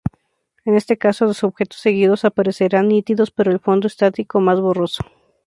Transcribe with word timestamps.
En 0.65 0.73
este 0.75 0.97
caso, 0.97 1.25
los 1.25 1.43
objetos 1.43 1.79
seguidos 1.79 2.25
aparecerán 2.25 2.87
nítidos 2.87 3.29
pero 3.29 3.51
el 3.51 3.59
fondo 3.59 3.85
estático 3.85 4.39
más 4.39 4.59
borroso. 4.59 5.03